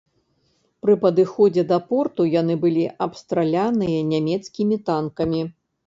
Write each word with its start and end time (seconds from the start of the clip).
Пры 0.85 0.95
падыходзе 1.03 1.65
да 1.73 1.77
порту, 1.91 2.27
яны 2.41 2.53
былі 2.65 2.89
абстраляныя 3.07 3.99
нямецкімі 4.13 4.85
танкамі. 4.91 5.41